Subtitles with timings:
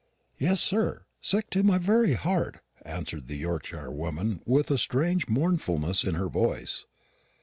[0.39, 6.15] "Yes, sir; sick to my very heart," answered the Yorkshirewoman, with a strange mournfulness in
[6.15, 6.87] her voice.